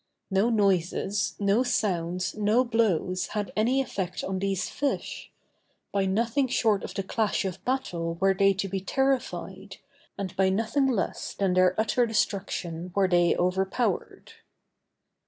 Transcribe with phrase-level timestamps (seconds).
[0.31, 5.31] No noises, no sounds, no blows had any effect on these fish;
[5.91, 9.77] by nothing short of the clash of battle were they to be terrified,
[10.17, 14.33] and by nothing less than their utter destruction were they overpowered.